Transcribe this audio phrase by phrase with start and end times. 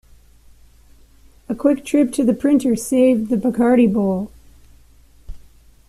[1.47, 4.31] A quick trip to the printer saved the Bacardi Bowl.